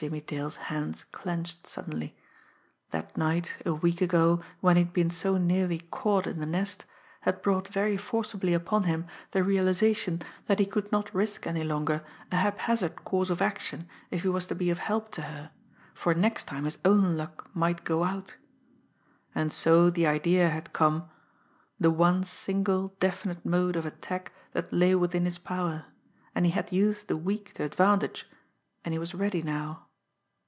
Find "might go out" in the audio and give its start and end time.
17.52-18.36